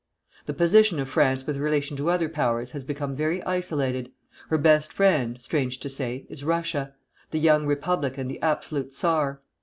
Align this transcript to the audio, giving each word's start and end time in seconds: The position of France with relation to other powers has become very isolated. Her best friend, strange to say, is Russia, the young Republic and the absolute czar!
The 0.47 0.55
position 0.55 0.97
of 0.99 1.09
France 1.09 1.45
with 1.45 1.57
relation 1.57 1.95
to 1.97 2.09
other 2.09 2.27
powers 2.27 2.71
has 2.71 2.83
become 2.83 3.15
very 3.15 3.43
isolated. 3.43 4.11
Her 4.49 4.57
best 4.57 4.91
friend, 4.91 5.39
strange 5.39 5.77
to 5.79 5.89
say, 5.89 6.25
is 6.27 6.43
Russia, 6.43 6.95
the 7.29 7.37
young 7.39 7.67
Republic 7.67 8.17
and 8.17 8.27
the 8.27 8.41
absolute 8.41 8.95
czar! 8.95 9.43